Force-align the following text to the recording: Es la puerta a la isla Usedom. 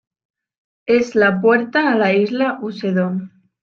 Es 0.87 1.13
la 1.13 1.39
puerta 1.41 1.91
a 1.91 1.95
la 1.95 2.11
isla 2.11 2.57
Usedom. 2.63 3.29